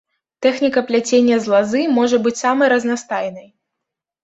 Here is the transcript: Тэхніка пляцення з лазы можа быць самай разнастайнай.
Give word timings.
Тэхніка 0.45 0.81
пляцення 0.89 1.37
з 1.43 1.51
лазы 1.53 1.83
можа 1.99 2.21
быць 2.25 2.35
самай 2.43 2.67
разнастайнай. 2.77 3.49